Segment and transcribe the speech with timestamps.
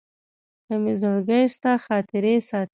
[0.65, 2.69] که مي زړګي ستا خاطرې ساتي